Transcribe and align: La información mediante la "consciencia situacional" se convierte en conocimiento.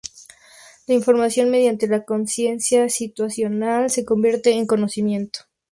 La 0.87 0.95
información 0.95 1.51
mediante 1.51 1.85
la 1.87 2.05
"consciencia 2.05 2.89
situacional" 2.89 3.91
se 3.91 4.03
convierte 4.03 4.49
en 4.51 4.65
conocimiento. 4.65 5.41